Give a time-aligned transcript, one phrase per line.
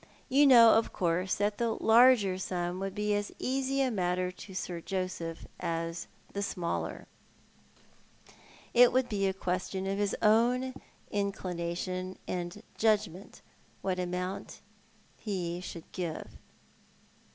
[0.29, 4.55] You know, of course, that the larger sum would be as easy a matter to
[4.55, 7.05] Sir Joseph as the smaller.
[8.73, 10.73] It would be a question of his own
[11.11, 13.41] inclination and judgment
[13.83, 14.61] what amount
[15.17, 16.39] he should give."